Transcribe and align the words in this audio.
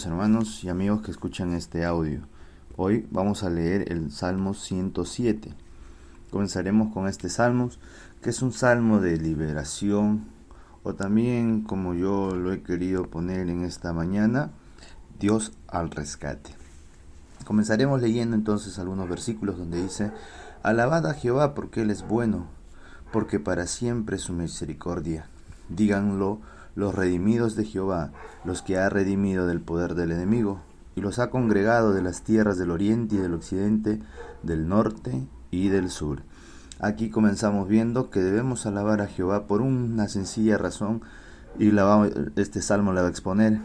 hermanos 0.00 0.64
y 0.64 0.70
amigos 0.70 1.02
que 1.02 1.10
escuchan 1.10 1.52
este 1.52 1.84
audio. 1.84 2.22
Hoy 2.76 3.06
vamos 3.10 3.42
a 3.42 3.50
leer 3.50 3.92
el 3.92 4.10
Salmo 4.10 4.54
107. 4.54 5.52
Comenzaremos 6.30 6.94
con 6.94 7.08
este 7.08 7.28
salmo, 7.28 7.68
que 8.22 8.30
es 8.30 8.40
un 8.40 8.54
salmo 8.54 9.00
de 9.00 9.18
liberación, 9.18 10.24
o 10.82 10.94
también, 10.94 11.60
como 11.60 11.92
yo 11.92 12.34
lo 12.34 12.54
he 12.54 12.62
querido 12.62 13.10
poner 13.10 13.50
en 13.50 13.64
esta 13.64 13.92
mañana, 13.92 14.50
Dios 15.20 15.52
al 15.68 15.90
rescate. 15.90 16.54
Comenzaremos 17.44 18.00
leyendo 18.00 18.34
entonces 18.34 18.78
algunos 18.78 19.10
versículos 19.10 19.58
donde 19.58 19.82
dice, 19.82 20.10
Alabad 20.62 21.06
a 21.06 21.12
Jehová 21.12 21.54
porque 21.54 21.82
Él 21.82 21.90
es 21.90 22.08
bueno, 22.08 22.46
porque 23.12 23.38
para 23.40 23.66
siempre 23.66 24.16
es 24.16 24.22
su 24.22 24.32
misericordia. 24.32 25.26
Díganlo 25.68 26.40
los 26.74 26.94
redimidos 26.94 27.56
de 27.56 27.64
Jehová, 27.64 28.12
los 28.44 28.62
que 28.62 28.78
ha 28.78 28.88
redimido 28.88 29.46
del 29.46 29.60
poder 29.60 29.94
del 29.94 30.12
enemigo, 30.12 30.60
y 30.94 31.00
los 31.00 31.18
ha 31.18 31.30
congregado 31.30 31.92
de 31.92 32.02
las 32.02 32.22
tierras 32.22 32.58
del 32.58 32.70
oriente 32.70 33.16
y 33.16 33.18
del 33.18 33.34
occidente, 33.34 34.00
del 34.42 34.68
norte 34.68 35.26
y 35.50 35.68
del 35.68 35.90
sur. 35.90 36.22
Aquí 36.80 37.10
comenzamos 37.10 37.68
viendo 37.68 38.10
que 38.10 38.20
debemos 38.20 38.66
alabar 38.66 39.00
a 39.00 39.06
Jehová 39.06 39.46
por 39.46 39.60
una 39.60 40.08
sencilla 40.08 40.58
razón, 40.58 41.02
y 41.58 41.70
la 41.70 42.10
este 42.36 42.62
salmo 42.62 42.92
la 42.92 43.02
va 43.02 43.08
a 43.08 43.10
exponer. 43.10 43.60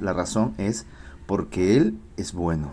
La 0.00 0.12
razón 0.12 0.54
es 0.58 0.86
porque 1.26 1.76
Él 1.76 1.98
es 2.16 2.32
bueno. 2.32 2.72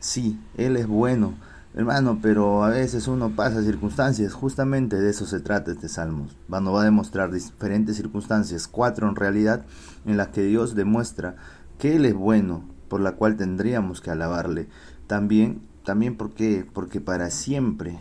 Sí, 0.00 0.40
Él 0.56 0.76
es 0.76 0.86
bueno 0.86 1.34
Hermano, 1.76 2.20
pero 2.22 2.62
a 2.62 2.68
veces 2.68 3.08
uno 3.08 3.30
pasa 3.34 3.60
circunstancias, 3.60 4.32
justamente 4.32 5.00
de 5.00 5.10
eso 5.10 5.26
se 5.26 5.40
trata 5.40 5.72
este 5.72 5.88
salmo. 5.88 6.28
Va 6.52 6.58
a 6.58 6.84
demostrar 6.84 7.32
diferentes 7.32 7.96
circunstancias, 7.96 8.68
cuatro 8.68 9.08
en 9.08 9.16
realidad, 9.16 9.66
en 10.06 10.16
las 10.16 10.28
que 10.28 10.44
Dios 10.44 10.76
demuestra 10.76 11.34
que 11.78 11.96
Él 11.96 12.04
es 12.04 12.14
bueno, 12.14 12.62
por 12.88 13.00
la 13.00 13.16
cual 13.16 13.36
tendríamos 13.36 14.00
que 14.00 14.12
alabarle. 14.12 14.68
También, 15.08 15.62
también 15.84 16.16
porque, 16.16 16.64
porque 16.72 17.00
para 17.00 17.30
siempre 17.30 17.98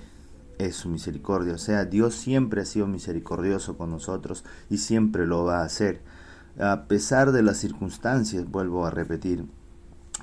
es 0.59 0.75
su 0.75 0.89
misericordia. 0.89 1.55
O 1.55 1.57
sea, 1.57 1.85
Dios 1.85 2.13
siempre 2.13 2.61
ha 2.61 2.66
sido 2.66 2.85
misericordioso 2.85 3.75
con 3.75 3.89
nosotros 3.89 4.44
y 4.69 4.77
siempre 4.77 5.25
lo 5.25 5.45
va 5.45 5.61
a 5.61 5.66
hacer. 5.66 6.01
A 6.59 6.83
pesar 6.83 7.31
de 7.31 7.41
las 7.41 7.57
circunstancias, 7.57 8.45
vuelvo 8.51 8.85
a 8.85 8.91
repetir, 8.91 9.47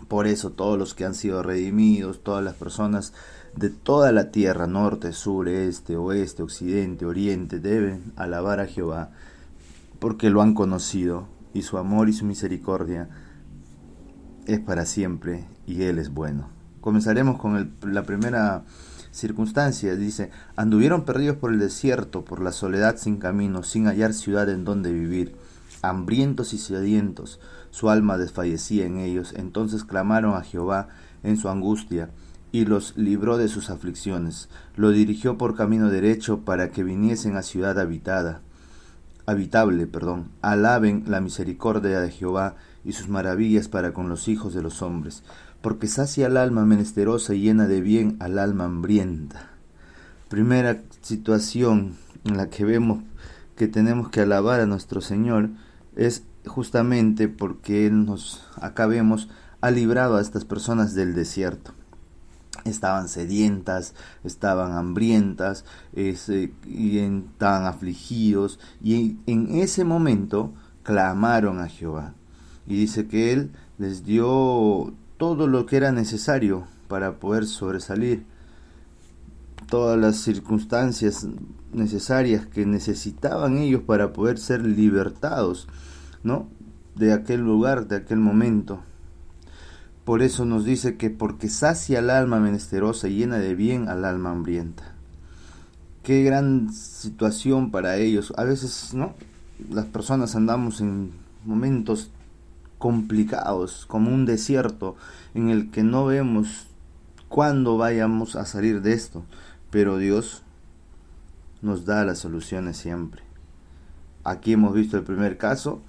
por 0.08 0.26
eso 0.26 0.50
todos 0.50 0.78
los 0.78 0.94
que 0.94 1.04
han 1.04 1.14
sido 1.14 1.42
redimidos, 1.42 2.22
todas 2.22 2.44
las 2.44 2.54
personas 2.54 3.12
de 3.56 3.70
toda 3.70 4.12
la 4.12 4.30
tierra, 4.30 4.66
norte, 4.66 5.12
sur, 5.12 5.48
este, 5.48 5.96
oeste, 5.96 6.42
occidente, 6.42 7.06
oriente, 7.06 7.58
deben 7.58 8.12
alabar 8.16 8.60
a 8.60 8.66
Jehová, 8.66 9.10
porque 9.98 10.30
lo 10.30 10.42
han 10.42 10.54
conocido, 10.54 11.26
y 11.52 11.62
su 11.62 11.78
amor 11.78 12.08
y 12.08 12.12
su 12.12 12.24
misericordia 12.24 13.08
es 14.46 14.60
para 14.60 14.86
siempre, 14.86 15.46
y 15.66 15.82
Él 15.82 15.98
es 15.98 16.10
bueno. 16.14 16.48
Comenzaremos 16.80 17.38
con 17.38 17.74
la 17.82 18.04
primera 18.04 18.64
circunstancia. 19.10 19.96
Dice, 19.96 20.30
anduvieron 20.56 21.04
perdidos 21.04 21.36
por 21.36 21.52
el 21.52 21.58
desierto, 21.58 22.24
por 22.24 22.40
la 22.40 22.52
soledad 22.52 22.96
sin 22.96 23.18
camino, 23.18 23.62
sin 23.62 23.86
hallar 23.86 24.14
ciudad 24.14 24.48
en 24.48 24.64
donde 24.64 24.92
vivir 24.92 25.36
hambrientos 25.82 26.52
y 26.52 26.58
sedientos, 26.58 27.40
su 27.70 27.90
alma 27.90 28.18
desfallecía 28.18 28.86
en 28.86 28.98
ellos, 28.98 29.32
entonces 29.36 29.84
clamaron 29.84 30.34
a 30.34 30.42
Jehová 30.42 30.88
en 31.22 31.36
su 31.36 31.48
angustia, 31.48 32.10
y 32.52 32.64
los 32.64 32.96
libró 32.96 33.36
de 33.36 33.48
sus 33.48 33.70
aflicciones, 33.70 34.48
lo 34.76 34.90
dirigió 34.90 35.38
por 35.38 35.56
camino 35.56 35.88
derecho 35.88 36.40
para 36.40 36.70
que 36.70 36.82
viniesen 36.82 37.36
a 37.36 37.42
ciudad 37.42 37.78
habitada, 37.78 38.40
habitable, 39.26 39.86
perdón, 39.86 40.30
alaben 40.42 41.04
la 41.06 41.20
misericordia 41.20 42.00
de 42.00 42.10
Jehová 42.10 42.56
y 42.84 42.92
sus 42.92 43.08
maravillas 43.08 43.68
para 43.68 43.92
con 43.92 44.08
los 44.08 44.26
hijos 44.26 44.54
de 44.54 44.62
los 44.62 44.82
hombres, 44.82 45.22
porque 45.60 45.86
sacia 45.86 46.26
al 46.26 46.36
alma 46.36 46.64
menesterosa 46.64 47.34
y 47.34 47.42
llena 47.42 47.66
de 47.68 47.80
bien 47.80 48.16
al 48.18 48.38
alma 48.38 48.64
hambrienta. 48.64 49.50
Primera 50.28 50.82
situación 51.02 51.96
en 52.24 52.36
la 52.36 52.50
que 52.50 52.64
vemos 52.64 53.02
que 53.56 53.68
tenemos 53.68 54.08
que 54.08 54.22
alabar 54.22 54.60
a 54.60 54.66
nuestro 54.66 55.00
Señor 55.00 55.50
es 55.96 56.24
justamente 56.46 57.28
porque 57.28 57.86
Él 57.86 58.04
nos, 58.06 58.44
acá 58.60 58.86
vemos, 58.86 59.28
ha 59.60 59.70
librado 59.70 60.16
a 60.16 60.20
estas 60.20 60.44
personas 60.44 60.94
del 60.94 61.14
desierto. 61.14 61.72
Estaban 62.64 63.08
sedientas, 63.08 63.94
estaban 64.24 64.72
hambrientas, 64.72 65.64
y 65.94 66.98
estaban 66.98 67.66
afligidos, 67.66 68.58
y 68.82 69.16
en 69.26 69.58
ese 69.58 69.84
momento 69.84 70.52
clamaron 70.82 71.60
a 71.60 71.68
Jehová. 71.68 72.14
Y 72.66 72.76
dice 72.76 73.06
que 73.06 73.32
Él 73.32 73.52
les 73.78 74.04
dio 74.04 74.92
todo 75.16 75.46
lo 75.46 75.66
que 75.66 75.76
era 75.76 75.92
necesario 75.92 76.66
para 76.88 77.18
poder 77.18 77.46
sobresalir 77.46 78.24
todas 79.70 79.98
las 79.98 80.16
circunstancias 80.16 81.26
necesarias 81.72 82.44
que 82.44 82.66
necesitaban 82.66 83.56
ellos 83.56 83.82
para 83.82 84.12
poder 84.12 84.38
ser 84.38 84.66
libertados, 84.66 85.68
¿no? 86.22 86.48
De 86.96 87.12
aquel 87.12 87.40
lugar, 87.40 87.86
de 87.86 87.96
aquel 87.96 88.18
momento. 88.18 88.80
Por 90.04 90.22
eso 90.22 90.44
nos 90.44 90.64
dice 90.64 90.96
que 90.96 91.08
porque 91.08 91.48
sacia 91.48 92.00
al 92.00 92.10
alma 92.10 92.40
menesterosa 92.40 93.08
y 93.08 93.16
llena 93.16 93.38
de 93.38 93.54
bien 93.54 93.88
al 93.88 94.04
alma 94.04 94.32
hambrienta. 94.32 94.92
Qué 96.02 96.24
gran 96.24 96.72
situación 96.72 97.70
para 97.70 97.96
ellos. 97.96 98.32
A 98.36 98.44
veces, 98.44 98.92
¿no? 98.92 99.14
Las 99.70 99.86
personas 99.86 100.34
andamos 100.34 100.80
en 100.80 101.12
momentos 101.44 102.10
complicados, 102.78 103.86
como 103.86 104.12
un 104.12 104.26
desierto 104.26 104.96
en 105.34 105.50
el 105.50 105.70
que 105.70 105.84
no 105.84 106.06
vemos 106.06 106.66
cuándo 107.28 107.78
vayamos 107.78 108.34
a 108.36 108.44
salir 108.44 108.82
de 108.82 108.94
esto. 108.94 109.22
Pero 109.70 109.98
Dios 109.98 110.42
nos 111.62 111.84
da 111.84 112.04
las 112.04 112.18
soluciones 112.18 112.76
siempre. 112.76 113.22
Aquí 114.24 114.52
hemos 114.52 114.74
visto 114.74 114.96
el 114.96 115.04
primer 115.04 115.38
caso, 115.38 115.80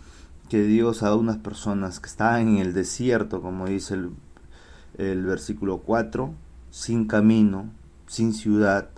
que 0.50 0.64
Dios 0.64 1.02
a 1.02 1.16
unas 1.16 1.38
personas 1.38 2.00
que 2.00 2.08
estaban 2.08 2.48
en 2.50 2.58
el 2.58 2.74
desierto, 2.74 3.42
como 3.42 3.68
dice 3.68 3.98
el, 4.98 5.26
versículo 5.26 5.78
4, 5.78 6.34
sin 6.70 7.08
camino, 7.08 7.72
sin 8.06 8.34
ciudad, 8.34 8.90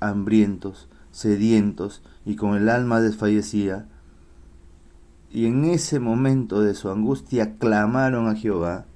hambrientos, 0.00 0.88
sedientos 1.10 2.02
y 2.24 2.36
con 2.36 2.54
el 2.54 2.68
alma 2.68 3.00
desfallecida, 3.00 3.86
y 5.30 5.46
en 5.46 5.66
ese 5.66 6.00
momento 6.00 6.60
de 6.60 6.74
su 6.74 6.90
angustia 6.90 7.56
clamaron 7.58 8.28
a 8.28 8.34
Jehová 8.34 8.86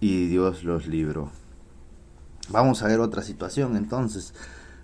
y 0.00 0.26
Dios 0.26 0.64
los 0.64 0.86
libró. 0.86 1.30
Vamos 2.50 2.82
a 2.82 2.88
ver 2.88 3.00
otra 3.00 3.22
situación 3.22 3.76
entonces. 3.76 4.34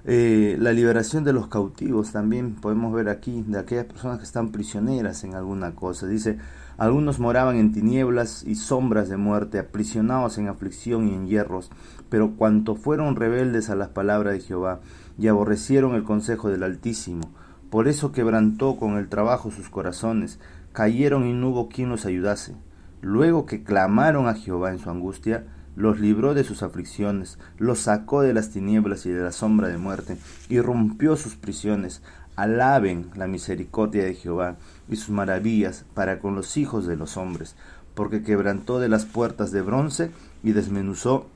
Eh, 0.09 0.57
la 0.61 0.73
liberación 0.73 1.25
de 1.25 1.33
los 1.33 1.49
cautivos 1.49 2.13
también 2.13 2.55
podemos 2.55 2.95
ver 2.95 3.09
aquí, 3.09 3.43
de 3.45 3.59
aquellas 3.59 3.87
personas 3.87 4.19
que 4.19 4.25
están 4.25 4.53
prisioneras 4.53 5.25
en 5.25 5.35
alguna 5.35 5.75
cosa. 5.75 6.07
Dice, 6.07 6.39
algunos 6.79 7.19
moraban 7.19 7.57
en 7.57 7.73
tinieblas 7.73 8.45
y 8.45 8.55
sombras 8.55 9.09
de 9.09 9.17
muerte, 9.17 9.59
aprisionados 9.59 10.39
en 10.39 10.47
aflicción 10.47 11.09
y 11.09 11.15
en 11.15 11.27
hierros, 11.27 11.71
pero 12.09 12.37
cuanto 12.37 12.77
fueron 12.77 13.17
rebeldes 13.17 13.69
a 13.69 13.75
las 13.75 13.89
palabras 13.89 14.35
de 14.35 14.41
Jehová 14.41 14.81
y 15.19 15.27
aborrecieron 15.27 15.97
el 15.97 16.05
consejo 16.05 16.51
del 16.51 16.63
Altísimo, 16.63 17.33
por 17.71 17.89
eso 17.89 18.13
quebrantó 18.13 18.77
con 18.77 18.99
el 18.99 19.09
trabajo 19.09 19.51
sus 19.51 19.69
corazones, 19.71 20.39
cayeron 20.73 21.27
y 21.27 21.33
no 21.33 21.49
hubo 21.49 21.69
quien 21.69 21.89
los 21.89 22.07
ayudase. 22.07 22.55
Luego 23.01 23.45
que 23.45 23.65
clamaron 23.65 24.29
a 24.29 24.35
Jehová 24.35 24.71
en 24.71 24.79
su 24.79 24.89
angustia, 24.89 25.47
los 25.77 26.01
libró 26.01 26.35
de 26.35 26.43
sus 26.43 26.63
aflicciones, 26.63 27.39
los 27.59 27.81
sacó 27.81 28.23
de 28.23 28.33
las 28.35 28.51
tinieblas 28.51 29.07
y 29.07 29.11
de 29.11 29.23
la 29.23 29.31
sombra 29.31 29.69
de 29.69 29.77
muerte, 29.77 30.17
y 30.49 30.61
rompió 30.61 31.17
sus 31.17 31.37
prisiones. 31.37 32.03
Alaben 32.35 33.11
la 33.15 33.27
misericordia 33.27 34.05
de 34.05 34.15
Jehová 34.15 34.57
y 34.89 34.97
sus 34.97 35.11
maravillas 35.11 35.85
para 35.95 36.19
con 36.19 36.35
los 36.35 36.57
hijos 36.57 36.87
de 36.87 36.97
los 36.97 37.17
hombres, 37.17 37.57
porque 37.95 38.23
quebrantó 38.23 38.79
de 38.79 38.89
las 38.89 39.05
puertas 39.05 39.53
de 39.53 39.63
bronce 39.63 40.11
y 40.43 40.53
desmenuzó 40.53 41.27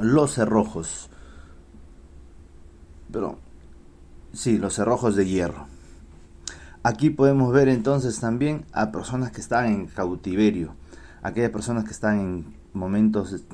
los 0.00 0.34
cerrojos. 0.34 1.10
Pero, 3.12 3.38
sí, 4.32 4.58
los 4.58 4.74
cerrojos 4.74 5.16
de 5.16 5.26
hierro. 5.26 5.66
Aquí 6.82 7.10
podemos 7.10 7.52
ver 7.52 7.68
entonces 7.68 8.20
también 8.20 8.64
a 8.72 8.92
personas 8.92 9.32
que 9.32 9.40
están 9.40 9.66
en 9.66 9.86
cautiverio, 9.86 10.74
aquellas 11.22 11.50
personas 11.50 11.84
que 11.84 11.90
están 11.90 12.20
en 12.20 12.55
momentos 12.76 13.44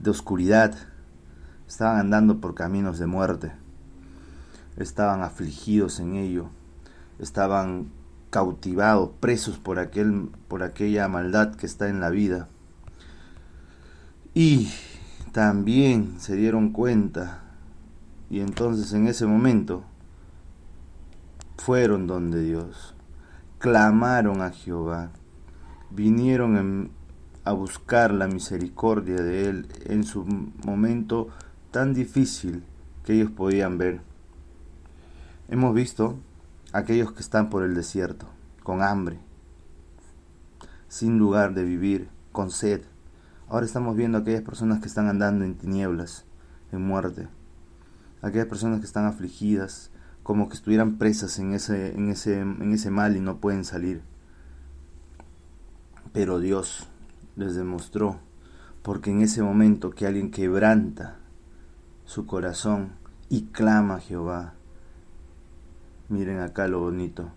de 0.00 0.10
oscuridad, 0.10 0.74
estaban 1.68 1.98
andando 1.98 2.40
por 2.40 2.54
caminos 2.54 2.98
de 2.98 3.06
muerte, 3.06 3.52
estaban 4.76 5.22
afligidos 5.22 6.00
en 6.00 6.16
ello, 6.16 6.48
estaban 7.18 7.90
cautivados, 8.30 9.10
presos 9.20 9.58
por, 9.58 9.78
aquel, 9.78 10.30
por 10.48 10.62
aquella 10.62 11.08
maldad 11.08 11.54
que 11.54 11.66
está 11.66 11.88
en 11.88 12.00
la 12.00 12.08
vida. 12.08 12.48
Y 14.34 14.72
también 15.32 16.14
se 16.18 16.36
dieron 16.36 16.72
cuenta, 16.72 17.42
y 18.30 18.40
entonces 18.40 18.92
en 18.94 19.06
ese 19.06 19.26
momento 19.26 19.84
fueron 21.58 22.06
donde 22.06 22.42
Dios, 22.42 22.94
clamaron 23.58 24.40
a 24.40 24.50
Jehová, 24.50 25.10
vinieron 25.90 26.90
a 27.44 27.52
buscar 27.52 28.12
la 28.12 28.28
misericordia 28.28 29.16
de 29.16 29.48
Él 29.48 29.68
en 29.84 30.04
su 30.04 30.24
momento 30.64 31.28
tan 31.70 31.92
difícil 31.94 32.62
que 33.04 33.14
ellos 33.14 33.30
podían 33.30 33.78
ver. 33.78 34.00
Hemos 35.48 35.74
visto 35.74 36.18
aquellos 36.72 37.12
que 37.12 37.20
están 37.20 37.50
por 37.50 37.64
el 37.64 37.74
desierto, 37.74 38.26
con 38.62 38.82
hambre, 38.82 39.18
sin 40.88 41.18
lugar 41.18 41.54
de 41.54 41.64
vivir, 41.64 42.08
con 42.30 42.50
sed. 42.50 42.82
Ahora 43.48 43.66
estamos 43.66 43.96
viendo 43.96 44.18
aquellas 44.18 44.42
personas 44.42 44.80
que 44.80 44.86
están 44.86 45.08
andando 45.08 45.44
en 45.44 45.56
tinieblas, 45.56 46.24
en 46.70 46.86
muerte. 46.86 47.28
Aquellas 48.22 48.46
personas 48.46 48.78
que 48.78 48.86
están 48.86 49.04
afligidas, 49.04 49.90
como 50.22 50.48
que 50.48 50.54
estuvieran 50.54 50.96
presas 50.96 51.38
en 51.40 51.52
ese, 51.52 51.92
en 51.94 52.08
ese, 52.08 52.40
en 52.40 52.72
ese 52.72 52.90
mal 52.90 53.16
y 53.16 53.20
no 53.20 53.38
pueden 53.38 53.64
salir. 53.64 54.02
Pero 56.12 56.38
Dios 56.38 56.88
les 57.36 57.54
demostró, 57.54 58.18
porque 58.82 59.10
en 59.10 59.22
ese 59.22 59.42
momento 59.42 59.90
que 59.90 60.06
alguien 60.06 60.30
quebranta 60.30 61.16
su 62.04 62.26
corazón 62.26 62.92
y 63.28 63.42
clama 63.46 63.96
a 63.96 64.00
Jehová, 64.00 64.54
miren 66.08 66.40
acá 66.40 66.68
lo 66.68 66.80
bonito, 66.80 67.30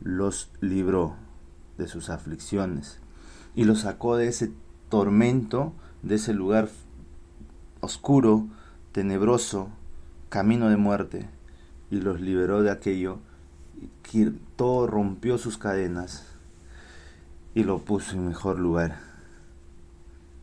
los 0.00 0.50
libró 0.60 1.16
de 1.78 1.88
sus 1.88 2.10
aflicciones 2.10 3.00
y 3.54 3.64
los 3.64 3.80
sacó 3.80 4.16
de 4.16 4.28
ese 4.28 4.52
tormento, 4.88 5.72
de 6.02 6.16
ese 6.16 6.32
lugar 6.34 6.68
oscuro, 7.80 8.46
tenebroso, 8.92 9.70
camino 10.28 10.68
de 10.68 10.76
muerte, 10.76 11.28
y 11.90 12.00
los 12.00 12.20
liberó 12.20 12.62
de 12.62 12.70
aquello, 12.70 13.18
que 14.02 14.32
todo 14.56 14.86
rompió 14.86 15.38
sus 15.38 15.58
cadenas 15.58 16.26
y 17.54 17.64
lo 17.64 17.78
puso 17.78 18.12
en 18.12 18.28
mejor 18.28 18.58
lugar. 18.58 19.09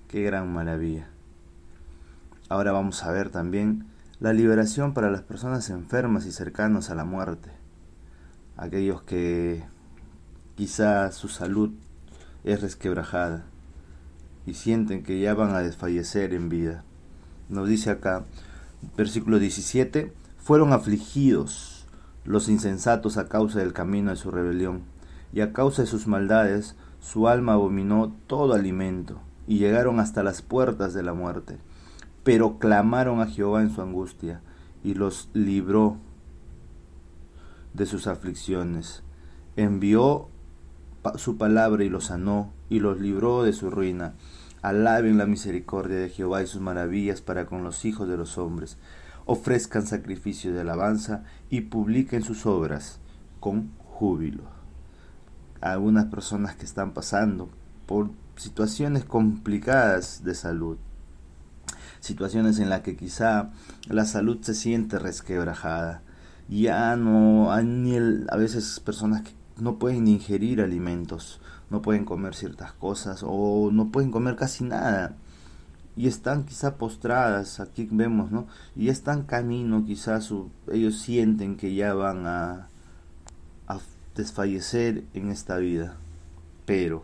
Qué 0.08 0.24
gran 0.24 0.54
maravilla. 0.54 1.10
Ahora 2.48 2.72
vamos 2.72 3.04
a 3.04 3.12
ver 3.12 3.30
también 3.30 3.88
la 4.22 4.32
liberación 4.32 4.94
para 4.94 5.12
las 5.12 5.22
personas 5.22 5.70
enfermas 5.70 6.26
y 6.26 6.32
cercanos 6.32 6.90
a 6.90 6.96
la 6.96 7.04
muerte. 7.04 7.52
Aquellos 8.56 9.02
que 9.02 9.66
quizá 10.56 11.12
su 11.12 11.28
salud 11.28 11.72
es 12.46 12.62
resquebrajada 12.62 13.44
y 14.46 14.54
sienten 14.54 15.04
que 15.04 15.20
ya 15.20 15.34
van 15.34 15.54
a 15.54 15.60
desfallecer 15.60 16.34
en 16.34 16.48
vida. 16.48 16.86
Nos 17.50 17.68
dice 17.68 17.90
acá, 17.90 18.24
versículo 18.96 19.40
17, 19.40 20.14
fueron 20.38 20.72
afligidos 20.72 21.86
los 22.24 22.48
insensatos 22.48 23.18
a 23.18 23.28
causa 23.28 23.60
del 23.60 23.74
camino 23.74 24.12
de 24.12 24.16
su 24.16 24.32
rebelión, 24.32 24.84
y 25.34 25.42
a 25.42 25.52
causa 25.52 25.82
de 25.82 25.88
sus 25.90 26.08
maldades 26.08 26.78
su 27.02 27.28
alma 27.28 27.54
abominó 27.54 28.16
todo 28.28 28.54
alimento, 28.54 29.22
y 29.48 29.58
llegaron 29.58 30.00
hasta 30.00 30.24
las 30.24 30.42
puertas 30.42 30.94
de 30.94 31.04
la 31.04 31.14
muerte. 31.14 31.58
Pero 32.24 32.60
clamaron 32.60 33.22
a 33.22 33.28
Jehová 33.28 33.62
en 33.62 33.74
su 33.74 33.82
angustia, 33.82 34.42
y 34.84 34.94
los 34.94 35.30
libró 35.34 35.98
de 37.74 37.86
sus 37.86 38.08
aflicciones. 38.08 39.04
Envió 39.56 40.28
su 41.16 41.38
palabra 41.38 41.84
y 41.84 41.90
los 41.90 42.06
sanó, 42.06 42.52
y 42.70 42.80
los 42.80 43.00
libró 43.00 43.44
de 43.44 43.54
su 43.54 43.70
ruina. 43.70 44.14
Alaben 44.62 45.18
la 45.18 45.26
misericordia 45.26 45.98
de 45.98 46.10
Jehová 46.10 46.44
y 46.44 46.48
sus 46.48 46.62
maravillas 46.62 47.22
para 47.22 47.46
con 47.46 47.64
los 47.64 47.86
hijos 47.86 48.10
de 48.10 48.18
los 48.18 48.38
hombres. 48.38 48.78
Ofrezcan 49.26 49.86
sacrificio 49.86 50.54
de 50.54 50.62
alabanza 50.62 51.24
y 51.50 51.62
publiquen 51.62 52.24
sus 52.24 52.46
obras 52.46 53.00
con 53.40 53.72
júbilo. 53.78 54.44
Algunas 55.62 56.06
personas 56.06 56.56
que 56.56 56.66
están 56.66 56.94
pasando 56.94 57.50
por 57.86 58.10
situaciones 58.38 59.04
complicadas 59.04 60.24
de 60.24 60.36
salud, 60.36 60.78
situaciones 62.00 62.60
en 62.60 62.70
las 62.70 62.82
que 62.82 62.96
quizá 62.96 63.52
la 63.88 64.06
salud 64.06 64.38
se 64.42 64.54
siente 64.54 65.00
resquebrajada, 65.00 66.02
ya 66.48 66.96
no 66.96 67.52
hay 67.52 67.66
ni 67.66 67.98
a 67.98 68.36
veces 68.38 68.80
personas 68.80 69.24
que 69.24 69.32
no 69.58 69.80
pueden 69.80 70.08
ingerir 70.08 70.62
alimentos, 70.62 71.42
no 71.70 71.82
pueden 71.82 72.06
comer 72.06 72.36
ciertas 72.36 72.72
cosas 72.74 73.24
o 73.26 73.70
no 73.72 73.90
pueden 73.92 74.12
comer 74.12 74.36
casi 74.36 74.64
nada. 74.64 75.16
Y 75.96 76.08
están 76.08 76.46
quizá 76.46 76.76
postradas, 76.76 77.60
aquí 77.60 77.90
vemos, 77.92 78.32
¿no? 78.32 78.46
Y 78.76 78.90
están 78.90 79.24
camino, 79.24 79.84
quizás 79.84 80.32
ellos 80.72 81.00
sienten 81.00 81.58
que 81.58 81.74
ya 81.74 81.96
van 81.96 82.28
a, 82.28 82.70
a 83.68 83.80
desfallecer 84.16 85.06
en 85.16 85.32
esta 85.32 85.58
vida. 85.58 85.98
Pero 86.68 87.04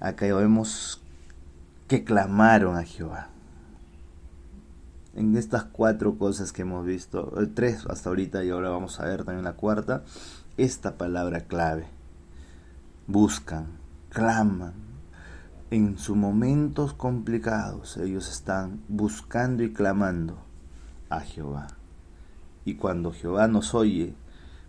acá 0.00 0.26
vemos 0.26 1.02
que 1.86 2.04
clamaron 2.04 2.76
a 2.76 2.84
Jehová. 2.84 3.28
En 5.14 5.36
estas 5.36 5.64
cuatro 5.64 6.16
cosas 6.16 6.52
que 6.52 6.62
hemos 6.62 6.86
visto, 6.86 7.40
eh, 7.40 7.46
tres 7.52 7.86
hasta 7.86 8.08
ahorita 8.08 8.44
y 8.44 8.50
ahora 8.50 8.70
vamos 8.70 9.00
a 9.00 9.06
ver 9.06 9.24
también 9.24 9.44
la 9.44 9.54
cuarta, 9.54 10.04
esta 10.56 10.96
palabra 10.96 11.40
clave. 11.40 11.86
Buscan, 13.06 13.66
claman. 14.10 14.74
En 15.70 15.98
sus 15.98 16.16
momentos 16.16 16.94
complicados 16.94 17.96
ellos 17.96 18.30
están 18.30 18.80
buscando 18.88 19.62
y 19.62 19.72
clamando 19.72 20.38
a 21.10 21.20
Jehová. 21.20 21.68
Y 22.64 22.74
cuando 22.74 23.12
Jehová 23.12 23.48
nos 23.48 23.74
oye, 23.74 24.14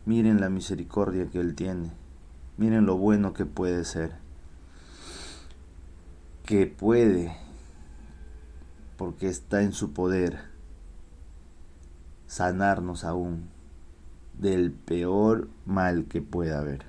miren 0.06 0.42
la 0.42 0.50
misericordia 0.50 1.30
que 1.30 1.40
Él 1.40 1.54
tiene. 1.54 1.92
Miren 2.58 2.86
lo 2.86 2.98
bueno 2.98 3.34
que 3.34 3.46
puede 3.46 3.86
ser. 3.86 4.14
Que 6.50 6.66
puede, 6.66 7.38
porque 8.98 9.28
está 9.30 9.62
en 9.62 9.72
su 9.72 9.94
poder, 9.94 10.40
sanarnos 12.26 13.04
aún 13.04 13.50
del 14.34 14.72
peor 14.72 15.48
mal 15.68 16.06
que 16.06 16.24
pueda 16.24 16.58
haber. 16.58 16.88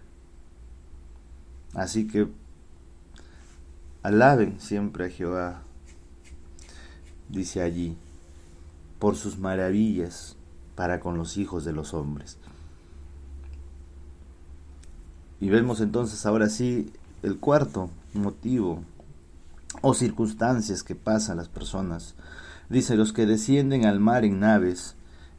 Así 1.74 2.06
que 2.06 2.28
alaben 4.02 4.58
siempre 4.60 5.04
a 5.04 5.10
Jehová, 5.10 5.60
dice 7.28 7.60
allí, 7.60 7.98
por 8.98 9.14
sus 9.14 9.36
maravillas 9.36 10.36
para 10.74 11.00
con 11.00 11.18
los 11.18 11.36
hijos 11.36 11.66
de 11.66 11.74
los 11.74 11.92
hombres. 11.92 12.38
Y 15.38 15.50
vemos 15.50 15.82
entonces 15.82 16.24
ahora 16.24 16.48
sí 16.48 16.90
el 17.22 17.38
cuarto 17.38 17.90
motivo 18.14 18.82
o 19.80 19.94
circunstancias 19.94 20.82
que 20.82 20.94
pasan 20.94 21.38
las 21.38 21.48
personas. 21.48 22.14
Dice, 22.68 22.96
los 22.96 23.12
que 23.12 23.26
descienden 23.26 23.86
al 23.86 24.00
mar 24.00 24.24
en 24.24 24.40
naves, 24.40 24.96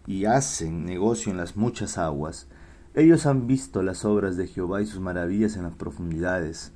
y 0.07 0.25
hacen 0.25 0.85
negocio 0.85 1.31
en 1.31 1.37
las 1.37 1.55
muchas 1.55 1.97
aguas, 1.97 2.47
ellos 2.93 3.25
han 3.25 3.47
visto 3.47 3.83
las 3.83 4.03
obras 4.03 4.35
de 4.35 4.47
Jehová 4.47 4.81
y 4.81 4.85
sus 4.85 4.99
maravillas 4.99 5.55
en 5.55 5.63
las 5.63 5.75
profundidades, 5.75 6.73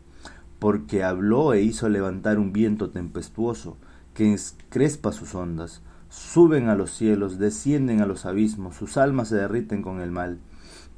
porque 0.59 1.03
habló 1.03 1.53
e 1.53 1.61
hizo 1.61 1.89
levantar 1.89 2.39
un 2.39 2.53
viento 2.53 2.89
tempestuoso 2.89 3.77
que 4.13 4.37
crespa 4.69 5.11
sus 5.11 5.35
ondas, 5.35 5.81
suben 6.09 6.69
a 6.69 6.75
los 6.75 6.91
cielos, 6.91 7.37
descienden 7.37 8.01
a 8.01 8.05
los 8.05 8.25
abismos, 8.25 8.75
sus 8.75 8.95
almas 8.95 9.29
se 9.29 9.35
derriten 9.35 9.81
con 9.81 9.99
el 9.99 10.11
mal, 10.11 10.39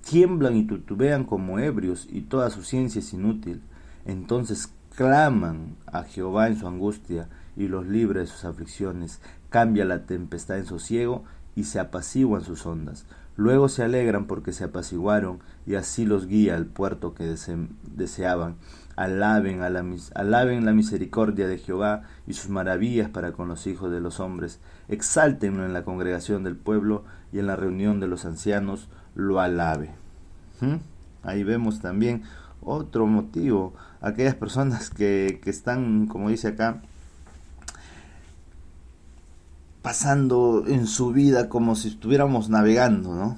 tiemblan 0.08 0.56
y 0.56 0.66
tutubean 0.66 1.24
como 1.24 1.60
ebrios 1.60 2.08
y 2.12 2.22
toda 2.22 2.50
su 2.52 2.64
ciencia 2.64 3.00
es 3.00 3.14
inútil. 3.14 3.62
Entonces 4.06 4.70
claman 4.98 5.76
a 5.86 6.04
Jehová 6.04 6.48
en 6.48 6.58
su 6.58 6.68
angustia 6.68 7.30
y 7.56 7.68
los 7.68 7.86
libre 7.86 8.22
de 8.22 8.28
sus 8.28 8.46
aflicciones, 8.46 9.22
cambia 9.50 9.86
la 9.86 10.08
tempestad 10.08 10.58
en 10.58 10.66
sosiego 10.66 11.24
y 11.56 11.66
se 11.66 11.80
apaciguan 11.80 12.44
sus 12.44 12.66
ondas. 12.66 13.06
Luego 13.36 13.70
se 13.70 13.84
alegran 13.84 14.26
porque 14.26 14.54
se 14.54 14.64
apaciguaron 14.64 15.38
y 15.68 15.76
así 15.76 16.04
los 16.04 16.26
guía 16.26 16.56
al 16.56 16.66
puerto 16.66 17.14
que 17.14 17.36
deseaban. 17.96 18.56
Alaben, 18.96 19.62
a 19.62 19.70
la, 19.70 19.86
alaben 20.16 20.66
la 20.66 20.74
misericordia 20.74 21.48
de 21.48 21.60
Jehová 21.60 22.02
y 22.26 22.34
sus 22.34 22.50
maravillas 22.50 23.08
para 23.08 23.34
con 23.34 23.48
los 23.48 23.68
hijos 23.68 23.92
de 23.92 24.02
los 24.02 24.20
hombres. 24.20 24.60
Exáltenlo 24.88 25.64
en 25.64 25.74
la 25.74 25.84
congregación 25.84 26.44
del 26.44 26.56
pueblo 26.56 27.04
y 27.32 27.38
en 27.38 27.46
la 27.46 27.56
reunión 27.56 28.00
de 28.00 28.08
los 28.08 28.26
ancianos 28.26 28.90
lo 29.14 29.40
alabe. 29.40 29.92
¿Mm? 30.60 30.78
Ahí 31.22 31.44
vemos 31.44 31.82
también 31.82 32.24
otro 32.62 33.06
motivo. 33.08 33.74
Aquellas 34.02 34.36
personas 34.36 34.90
que, 34.92 35.40
que 35.44 35.50
están, 35.50 36.08
como 36.08 36.30
dice 36.30 36.50
acá, 36.50 36.82
pasando 39.82 40.66
en 40.68 40.86
su 40.86 41.12
vida 41.14 41.48
como 41.48 41.76
si 41.76 41.90
estuviéramos 41.90 42.50
navegando, 42.50 43.16
¿no? 43.16 43.38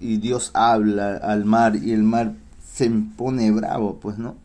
Y 0.00 0.18
Dios 0.18 0.50
habla 0.54 1.16
al 1.16 1.44
mar 1.44 1.76
y 1.76 1.92
el 1.92 2.02
mar 2.02 2.34
se 2.64 2.90
pone 3.16 3.50
bravo, 3.50 3.98
pues, 4.00 4.18
¿no? 4.18 4.36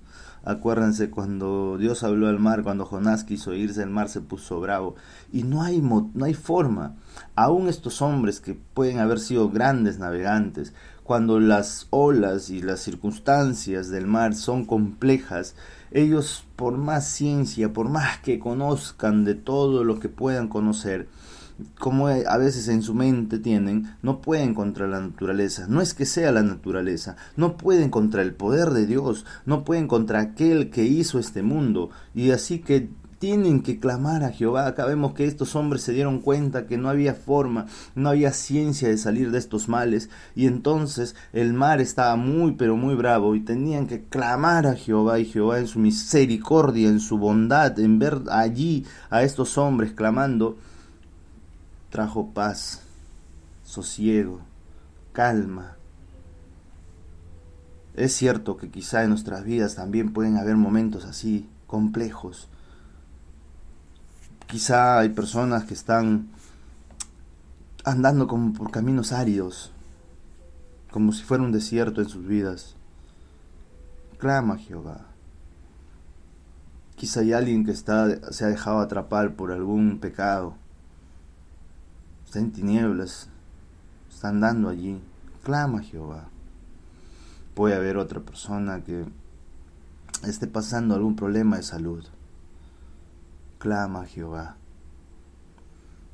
Acuérdense 0.44 1.10
cuando 1.10 1.78
Dios 1.78 2.04
habló 2.04 2.28
al 2.28 2.40
mar, 2.40 2.64
cuando 2.64 2.86
Jonás 2.86 3.24
quiso 3.24 3.54
irse, 3.54 3.84
el 3.84 3.90
mar 3.90 4.10
se 4.10 4.22
puso 4.22 4.60
bravo. 4.60 4.96
Y 5.32 5.44
no 5.44 5.64
hay, 5.64 5.82
no 5.82 6.26
hay 6.26 6.34
forma. 6.34 6.96
Aún 7.36 7.68
estos 7.68 8.02
hombres 8.02 8.40
que 8.40 8.54
pueden 8.54 9.00
haber 9.00 9.20
sido 9.20 9.50
grandes 9.50 10.00
navegantes, 10.00 10.74
cuando 11.04 11.40
las 11.40 11.88
olas 11.90 12.52
y 12.52 12.62
las 12.62 12.82
circunstancias 12.82 13.90
del 13.90 14.06
mar 14.06 14.36
son 14.36 14.66
complejas, 14.66 15.56
ellos 15.92 16.46
por 16.56 16.78
más 16.78 17.08
ciencia, 17.08 17.74
por 17.74 17.90
más 17.90 18.20
que 18.20 18.38
conozcan 18.38 19.26
de 19.26 19.34
todo 19.34 19.84
lo 19.84 20.00
que 20.00 20.08
puedan 20.08 20.48
conocer, 20.48 21.08
como 21.80 22.08
a 22.08 22.38
veces 22.38 22.68
en 22.68 22.82
su 22.82 22.94
mente 22.94 23.40
tienen, 23.40 23.96
no 24.02 24.22
pueden 24.22 24.54
contra 24.54 24.88
la 24.88 25.00
naturaleza. 25.00 25.68
No 25.68 25.82
es 25.82 25.94
que 25.94 26.06
sea 26.06 26.32
la 26.32 26.44
naturaleza, 26.44 27.16
no 27.36 27.58
pueden 27.58 27.90
contra 27.90 28.22
el 28.22 28.34
poder 28.34 28.70
de 28.72 28.86
Dios, 28.86 29.26
no 29.46 29.64
pueden 29.64 29.88
contra 29.88 30.20
aquel 30.20 30.70
que 30.70 30.84
hizo 30.84 31.20
este 31.20 31.44
mundo. 31.44 31.90
Y 32.14 32.32
así 32.32 32.60
que 32.60 32.90
tienen 33.20 33.62
que 33.62 33.80
clamar 33.80 34.24
a 34.24 34.32
Jehová. 34.32 34.66
Acá 34.66 34.86
vemos 34.86 35.14
que 35.14 35.26
estos 35.26 35.56
hombres 35.56 35.84
se 35.84 35.92
dieron 35.92 36.20
cuenta 36.20 36.66
que 36.66 36.78
no 36.78 36.90
había 36.90 37.14
forma, 37.14 37.68
no 37.94 38.10
había 38.10 38.32
ciencia 38.32 38.88
de 38.88 38.98
salir 38.98 39.32
de 39.32 39.38
estos 39.38 39.68
males. 39.68 40.10
Y 40.36 40.48
entonces 40.48 41.16
el 41.34 41.54
mar 41.54 41.82
estaba 41.82 42.16
muy, 42.16 42.54
pero 42.54 42.78
muy 42.78 42.96
bravo 42.96 43.36
y 43.36 43.42
tenían 43.42 43.88
que 43.88 44.06
clamar 44.06 44.66
a 44.66 44.76
Jehová 44.76 45.20
y 45.20 45.26
Jehová 45.26 45.60
en 45.60 45.68
su 45.68 45.80
misericordia, 45.80 46.88
en 46.88 47.02
su 47.02 47.18
bondad, 47.18 47.78
en 47.80 48.00
ver 48.00 48.22
allí 48.32 48.86
a 49.10 49.24
estos 49.24 49.58
hombres 49.58 49.92
clamando 49.92 50.58
trajo 51.90 52.32
paz, 52.34 52.82
sosiego, 53.64 54.42
calma. 55.12 55.76
Es 57.96 58.14
cierto 58.14 58.58
que 58.58 58.70
quizá 58.70 59.04
en 59.04 59.10
nuestras 59.10 59.44
vidas 59.44 59.76
también 59.76 60.14
pueden 60.14 60.38
haber 60.38 60.56
momentos 60.56 61.06
así, 61.06 61.50
complejos. 61.68 62.48
Quizá 64.48 65.00
hay 65.00 65.10
personas 65.10 65.66
que 65.66 65.74
están 65.74 66.30
andando 67.84 68.28
como 68.28 68.54
por 68.54 68.72
caminos 68.72 69.12
áridos, 69.12 69.72
como 70.92 71.12
si 71.12 71.24
fuera 71.24 71.44
un 71.44 71.52
desierto 71.52 72.02
en 72.02 72.10
sus 72.10 72.26
vidas. 72.26 72.76
Clama 74.18 74.58
Jehová. 74.58 75.06
Quizá 76.96 77.22
hay 77.22 77.34
alguien 77.34 77.66
que 77.66 77.72
está, 77.72 78.32
se 78.32 78.46
ha 78.46 78.48
dejado 78.48 78.80
atrapar 78.80 79.36
por 79.36 79.52
algún 79.52 80.00
pecado 80.00 80.56
está 82.30 82.38
en 82.38 82.52
tinieblas, 82.52 83.28
está 84.08 84.30
andando 84.30 84.70
allí, 84.70 85.02
clama 85.44 85.80
a 85.80 85.82
Jehová. 85.82 86.30
Puede 87.56 87.74
haber 87.74 87.98
otra 87.98 88.20
persona 88.20 88.84
que 88.84 89.04
esté 90.24 90.46
pasando 90.46 90.94
algún 90.94 91.16
problema 91.16 91.58
de 91.58 91.64
salud, 91.64 92.06
clama 93.58 94.02
a 94.02 94.06
Jehová. 94.06 94.58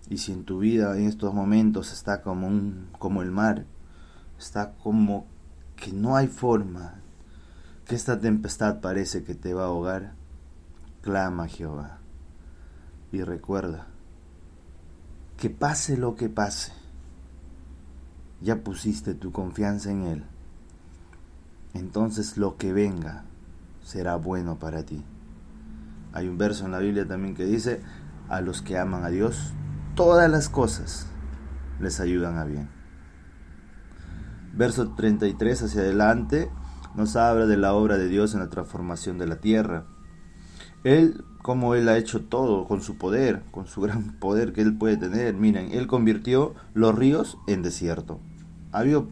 Y 0.09 0.19
si 0.19 0.31
en 0.31 0.45
tu 0.45 0.59
vida 0.59 0.97
en 0.97 1.05
estos 1.07 1.33
momentos 1.33 1.91
está 1.91 2.21
como 2.21 2.47
un 2.47 2.87
como 2.97 3.21
el 3.21 3.31
mar, 3.31 3.65
está 4.39 4.71
como 4.75 5.25
que 5.75 5.91
no 5.91 6.15
hay 6.15 6.27
forma, 6.27 6.93
que 7.83 7.95
esta 7.95 8.21
tempestad 8.21 8.79
parece 8.79 9.25
que 9.25 9.35
te 9.35 9.53
va 9.53 9.63
a 9.63 9.67
ahogar, 9.67 10.13
clama 11.01 11.43
a 11.43 11.49
Jehová. 11.49 11.97
Y 13.11 13.21
recuerda, 13.21 13.87
que 15.37 15.49
pase 15.49 15.97
lo 15.97 16.15
que 16.15 16.29
pase, 16.29 16.71
ya 18.41 18.63
pusiste 18.63 19.13
tu 19.13 19.31
confianza 19.31 19.91
en 19.91 20.03
Él. 20.03 20.23
Entonces 21.73 22.37
lo 22.37 22.57
que 22.57 22.73
venga 22.73 23.25
será 23.83 24.15
bueno 24.15 24.57
para 24.59 24.83
ti. 24.83 25.03
Hay 26.13 26.29
un 26.29 26.37
verso 26.37 26.65
en 26.65 26.71
la 26.71 26.79
Biblia 26.79 27.05
también 27.07 27.35
que 27.35 27.45
dice, 27.45 27.81
a 28.29 28.41
los 28.41 28.61
que 28.61 28.77
aman 28.77 29.03
a 29.03 29.09
Dios, 29.09 29.53
todas 29.95 30.29
las 30.31 30.49
cosas 30.49 31.07
les 31.79 31.99
ayudan 31.99 32.37
a 32.37 32.45
bien. 32.45 32.69
Verso 34.53 34.93
33 34.95 35.63
hacia 35.63 35.81
adelante 35.81 36.49
nos 36.95 37.17
habla 37.17 37.45
de 37.45 37.57
la 37.57 37.73
obra 37.73 37.97
de 37.97 38.07
Dios 38.07 38.33
en 38.33 38.39
la 38.39 38.49
transformación 38.49 39.17
de 39.17 39.27
la 39.27 39.35
tierra. 39.35 39.85
Él 40.85 41.23
como 41.41 41.75
Él 41.75 41.89
ha 41.89 41.97
hecho 41.97 42.21
todo 42.21 42.65
con 42.67 42.81
su 42.81 42.97
poder, 42.97 43.43
con 43.51 43.67
su 43.67 43.81
gran 43.81 44.13
poder 44.19 44.53
que 44.53 44.61
Él 44.61 44.77
puede 44.77 44.97
tener. 44.97 45.33
Miren, 45.35 45.71
Él 45.73 45.87
convirtió 45.87 46.55
los 46.73 46.95
ríos 46.95 47.37
en 47.47 47.61
desierto. 47.61 48.19
Ha 48.71 48.79
habido 48.79 49.09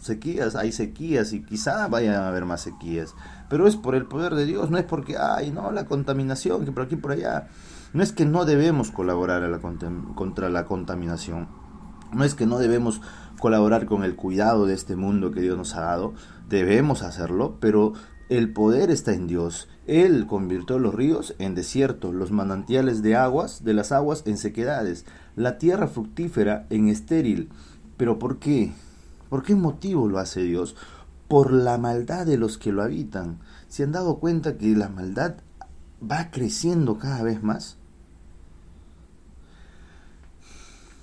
sequías, 0.00 0.54
hay 0.54 0.70
sequías 0.70 1.32
y 1.32 1.42
quizá 1.42 1.88
vayan 1.88 2.14
a 2.14 2.28
haber 2.28 2.44
más 2.44 2.60
sequías. 2.60 3.14
Pero 3.48 3.66
es 3.66 3.76
por 3.76 3.94
el 3.94 4.06
poder 4.06 4.34
de 4.34 4.46
Dios, 4.46 4.70
no 4.70 4.78
es 4.78 4.84
porque, 4.84 5.16
ay, 5.18 5.50
no, 5.50 5.72
la 5.72 5.86
contaminación, 5.86 6.64
que 6.64 6.72
por 6.72 6.84
aquí, 6.84 6.96
por 6.96 7.12
allá. 7.12 7.48
No 7.92 8.02
es 8.02 8.12
que 8.12 8.26
no 8.26 8.44
debemos 8.44 8.90
colaborar 8.90 9.60
contra 10.14 10.50
la 10.50 10.64
contaminación. 10.66 11.48
No 12.12 12.24
es 12.24 12.34
que 12.34 12.46
no 12.46 12.58
debemos 12.58 13.00
colaborar 13.38 13.86
con 13.86 14.04
el 14.04 14.14
cuidado 14.14 14.66
de 14.66 14.74
este 14.74 14.96
mundo 14.96 15.32
que 15.32 15.40
Dios 15.40 15.56
nos 15.56 15.74
ha 15.74 15.82
dado. 15.82 16.14
Debemos 16.48 17.02
hacerlo, 17.02 17.56
pero 17.60 17.94
el 18.28 18.52
poder 18.52 18.90
está 18.90 19.14
en 19.14 19.26
Dios. 19.26 19.68
Él 19.86 20.26
convirtió 20.26 20.78
los 20.78 20.94
ríos 20.94 21.34
en 21.38 21.54
desiertos, 21.54 22.14
los 22.14 22.30
manantiales 22.30 23.02
de 23.02 23.16
aguas, 23.16 23.64
de 23.64 23.74
las 23.74 23.90
aguas 23.90 24.22
en 24.26 24.36
sequedades, 24.36 25.06
la 25.34 25.58
tierra 25.58 25.88
fructífera 25.88 26.66
en 26.68 26.88
estéril. 26.88 27.48
¿Pero 27.96 28.18
por 28.18 28.38
qué? 28.38 28.72
¿Por 29.30 29.42
qué 29.42 29.54
motivo 29.54 30.08
lo 30.08 30.18
hace 30.18 30.42
Dios? 30.42 30.76
Por 31.26 31.52
la 31.52 31.78
maldad 31.78 32.26
de 32.26 32.36
los 32.36 32.58
que 32.58 32.72
lo 32.72 32.82
habitan. 32.82 33.38
¿Se 33.68 33.82
han 33.82 33.92
dado 33.92 34.18
cuenta 34.18 34.58
que 34.58 34.68
la 34.76 34.88
maldad 34.88 35.36
va 36.02 36.30
creciendo 36.30 36.98
cada 36.98 37.22
vez 37.22 37.42
más? 37.42 37.76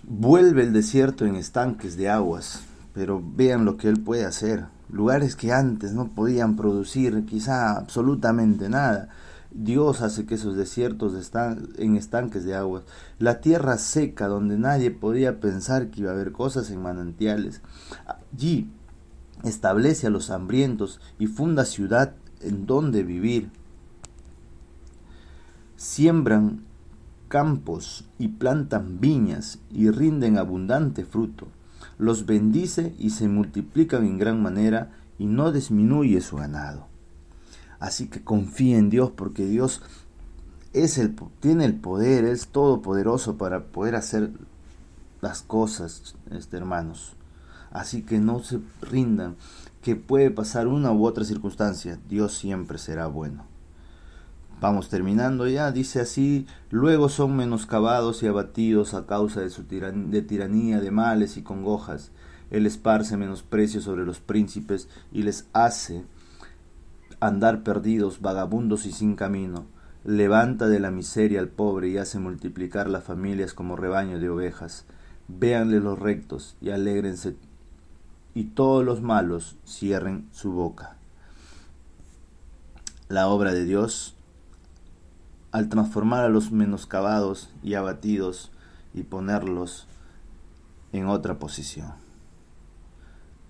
Vuelve 0.03 0.62
el 0.62 0.74
desierto 0.74 1.25
en 1.25 1.36
estanques 1.36 1.98
de 1.98 2.10
aguas, 2.10 2.62
pero 2.95 3.21
vean 3.23 3.65
lo 3.65 3.77
que 3.77 3.89
Él 3.89 4.01
puede 4.01 4.25
hacer 4.25 4.65
lugares 4.89 5.35
que 5.35 5.51
antes 5.51 5.93
no 5.93 6.07
podían 6.07 6.55
producir 6.55 7.25
quizá 7.25 7.77
absolutamente 7.77 8.69
nada. 8.69 9.09
Dios 9.51 10.01
hace 10.01 10.25
que 10.25 10.35
esos 10.35 10.55
desiertos 10.55 11.13
están 11.13 11.69
en 11.77 11.95
estanques 11.95 12.43
de 12.43 12.55
aguas, 12.55 12.83
la 13.19 13.39
tierra 13.39 13.77
seca 13.77 14.27
donde 14.27 14.57
nadie 14.57 14.91
podía 14.91 15.39
pensar 15.39 15.89
que 15.89 16.01
iba 16.01 16.11
a 16.11 16.13
haber 16.13 16.31
cosas 16.31 16.71
en 16.71 16.81
manantiales. 16.81 17.61
Allí 18.05 18.69
establece 19.43 20.07
a 20.07 20.09
los 20.09 20.29
hambrientos 20.29 20.99
y 21.19 21.27
funda 21.27 21.65
ciudad 21.65 22.15
en 22.41 22.65
donde 22.65 23.03
vivir. 23.03 23.49
Siembran 25.77 26.63
campos 27.27 28.05
y 28.17 28.29
plantan 28.29 28.99
viñas 28.99 29.59
y 29.71 29.89
rinden 29.89 30.37
abundante 30.37 31.05
fruto 31.05 31.47
los 31.97 32.25
bendice 32.25 32.95
y 32.99 33.11
se 33.11 33.27
multiplican 33.27 34.05
en 34.05 34.17
gran 34.17 34.41
manera 34.41 34.91
y 35.17 35.25
no 35.25 35.51
disminuye 35.51 36.21
su 36.21 36.37
ganado. 36.37 36.87
Así 37.79 38.07
que 38.07 38.23
confía 38.23 38.77
en 38.77 38.89
Dios 38.89 39.11
porque 39.11 39.45
Dios 39.45 39.81
es 40.73 40.97
el, 40.97 41.15
tiene 41.39 41.65
el 41.65 41.75
poder, 41.75 42.25
es 42.25 42.47
todopoderoso 42.47 43.37
para 43.37 43.65
poder 43.65 43.95
hacer 43.95 44.31
las 45.21 45.41
cosas, 45.41 46.15
este, 46.31 46.57
hermanos. 46.57 47.13
Así 47.71 48.03
que 48.03 48.19
no 48.19 48.43
se 48.43 48.59
rindan, 48.81 49.35
que 49.81 49.95
puede 49.95 50.31
pasar 50.31 50.67
una 50.67 50.91
u 50.91 51.05
otra 51.05 51.25
circunstancia, 51.25 51.99
Dios 52.09 52.33
siempre 52.37 52.77
será 52.77 53.07
bueno. 53.07 53.45
Vamos 54.65 54.89
terminando 54.89 55.48
ya, 55.48 55.72
dice 55.72 56.01
así, 56.01 56.48
luego 56.72 57.07
son 57.07 57.38
menoscabados 57.38 58.24
y 58.24 58.27
abatidos 58.27 58.95
a 58.95 59.05
causa 59.05 59.41
de 59.41 59.51
su 59.51 59.62
de 59.67 60.22
tiranía, 60.24 60.79
de 60.79 60.89
males 60.89 61.38
y 61.38 61.43
congojas. 61.43 62.10
Él 62.50 62.65
esparce 62.65 63.15
menosprecio 63.15 63.79
sobre 63.79 64.07
los 64.07 64.22
príncipes 64.22 64.89
y 65.12 65.22
les 65.22 65.48
hace 65.53 66.03
andar 67.19 67.62
perdidos, 67.62 68.22
vagabundos 68.22 68.88
y 68.88 68.91
sin 68.91 69.15
camino. 69.15 69.67
Levanta 70.03 70.67
de 70.67 70.79
la 70.79 70.89
miseria 70.89 71.41
al 71.41 71.50
pobre 71.50 71.89
y 71.89 72.00
hace 72.00 72.17
multiplicar 72.17 72.89
las 72.89 73.03
familias 73.03 73.53
como 73.53 73.75
rebaño 73.75 74.17
de 74.17 74.29
ovejas. 74.31 74.88
Véanle 75.27 75.79
los 75.79 76.00
rectos 76.00 76.57
y 76.60 76.72
alégrense, 76.72 77.36
y 78.34 78.45
todos 78.45 78.84
los 78.84 79.03
malos 79.03 79.57
cierren 79.63 80.27
su 80.31 80.53
boca. 80.53 80.98
La 83.10 83.27
obra 83.27 83.53
de 83.53 83.65
Dios 83.65 84.14
al 85.55 85.69
transformar 85.69 86.25
a 86.25 86.29
los 86.29 86.51
menoscabados 86.51 87.50
y 87.63 87.75
abatidos 87.75 88.51
y 88.93 89.03
ponerlos 89.03 89.88
en 90.91 91.07
otra 91.07 91.39
posición. 91.39 91.93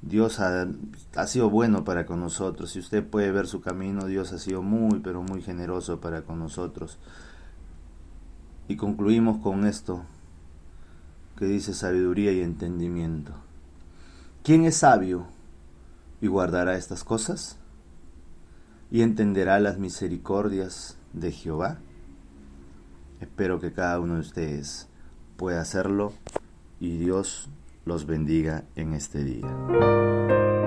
Dios 0.04 0.40
ha, 0.40 0.68
sido 1.26 1.50
bueno 1.50 1.84
para 1.84 2.06
con 2.06 2.20
nosotros. 2.20 2.70
Si 2.70 2.78
usted 2.78 3.04
puede 3.04 3.32
ver 3.32 3.48
su 3.48 3.60
camino, 3.62 4.06
Dios 4.06 4.34
ha 4.34 4.38
sido 4.38 4.62
muy, 4.62 5.00
pero 5.00 5.24
muy 5.24 5.42
generoso 5.42 6.00
para 6.00 6.22
con 6.22 6.38
nosotros. 6.38 7.00
Y 8.68 8.76
concluimos 8.76 9.40
con 9.40 9.66
esto 9.66 10.04
que 11.40 11.46
dice 11.46 11.74
sabiduría 11.74 12.32
y 12.34 12.42
entendimiento. 12.42 13.32
¿Quién 14.44 14.66
es 14.66 14.78
sabio 14.78 15.26
y 16.22 16.28
guardará 16.28 16.78
estas 16.78 17.04
cosas? 17.04 17.58
y 18.92 19.02
entenderá 19.02 19.60
las 19.60 19.78
misericordias 19.78 20.98
de 21.14 21.32
Jehová. 21.32 21.80
Espero 23.22 23.60
que 23.60 23.72
cada 23.72 24.00
uno 24.00 24.16
de 24.16 24.20
ustedes 24.22 24.90
pueda 25.38 25.62
hacerlo 25.62 26.14
y 26.80 26.98
Dios 26.98 27.50
los 27.86 28.06
bendiga 28.06 28.64
en 28.76 28.94
este 28.94 29.24
día. 29.24 30.65